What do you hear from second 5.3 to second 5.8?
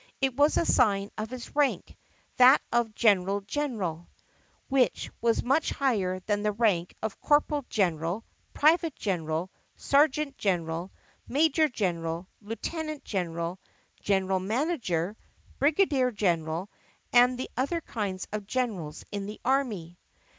much